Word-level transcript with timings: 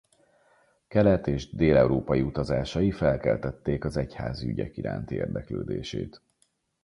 Kelet- 0.87 1.27
és 1.27 1.49
dél-európai 1.51 2.21
utazásai 2.21 2.91
felkeltették 2.91 3.85
az 3.85 3.97
egyházi 3.97 4.47
ügyek 4.49 4.77
iránti 4.77 5.15
érdeklődését. 5.15 6.21